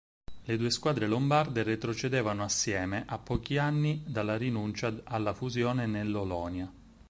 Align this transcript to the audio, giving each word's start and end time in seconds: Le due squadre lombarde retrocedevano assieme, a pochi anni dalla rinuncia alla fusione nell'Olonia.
Le 0.45 0.57
due 0.57 0.71
squadre 0.71 1.05
lombarde 1.05 1.61
retrocedevano 1.61 2.41
assieme, 2.43 3.03
a 3.05 3.19
pochi 3.19 3.59
anni 3.59 4.03
dalla 4.07 4.35
rinuncia 4.35 4.91
alla 5.03 5.35
fusione 5.35 5.85
nell'Olonia. 5.85 6.73